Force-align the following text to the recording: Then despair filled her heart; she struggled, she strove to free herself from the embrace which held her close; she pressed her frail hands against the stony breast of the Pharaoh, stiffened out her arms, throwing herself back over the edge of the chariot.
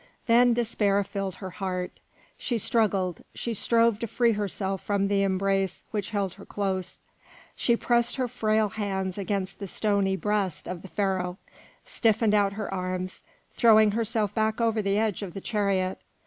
Then 0.25 0.55
despair 0.55 1.03
filled 1.03 1.35
her 1.35 1.51
heart; 1.51 1.99
she 2.35 2.57
struggled, 2.57 3.21
she 3.35 3.53
strove 3.53 3.99
to 3.99 4.07
free 4.07 4.31
herself 4.31 4.81
from 4.81 5.07
the 5.07 5.21
embrace 5.21 5.83
which 5.91 6.09
held 6.09 6.33
her 6.33 6.43
close; 6.47 7.01
she 7.55 7.77
pressed 7.77 8.15
her 8.15 8.27
frail 8.27 8.69
hands 8.69 9.19
against 9.19 9.59
the 9.59 9.67
stony 9.67 10.15
breast 10.15 10.67
of 10.67 10.81
the 10.81 10.87
Pharaoh, 10.87 11.37
stiffened 11.85 12.33
out 12.33 12.53
her 12.53 12.73
arms, 12.73 13.21
throwing 13.53 13.91
herself 13.91 14.33
back 14.33 14.59
over 14.59 14.81
the 14.81 14.97
edge 14.97 15.21
of 15.21 15.35
the 15.35 15.39
chariot. 15.41 15.99